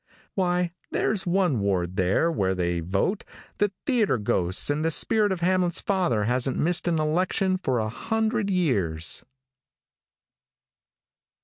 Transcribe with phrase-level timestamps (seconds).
[0.33, 3.23] "Why, there's one ward there where they vote
[3.59, 7.87] the theatre ghosts and the spirit of Hamlet's father hasn't missed an election for a
[7.87, 9.23] hundred years."